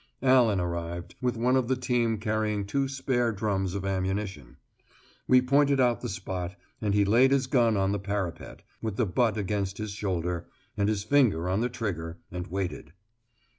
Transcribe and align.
Allan 0.23 0.59
arrived, 0.59 1.13
with 1.21 1.37
one 1.37 1.55
of 1.55 1.67
the 1.67 1.75
team 1.75 2.17
carrying 2.17 2.65
two 2.65 2.87
spare 2.87 3.31
drums 3.31 3.75
of 3.75 3.85
ammunition. 3.85 4.57
We 5.27 5.43
pointed 5.43 5.79
out 5.79 6.01
the 6.01 6.09
spot, 6.09 6.55
and 6.81 6.95
he 6.95 7.05
laid 7.05 7.29
his 7.29 7.45
gun 7.45 7.77
on 7.77 7.91
the 7.91 7.99
parapet, 7.99 8.63
with 8.81 8.95
the 8.95 9.05
butt 9.05 9.37
against 9.37 9.77
his 9.77 9.91
shoulder, 9.91 10.47
and 10.75 10.89
his 10.89 11.03
finger 11.03 11.47
on 11.47 11.61
the 11.61 11.69
trigger, 11.69 12.17
and 12.31 12.47
waited. 12.47 12.93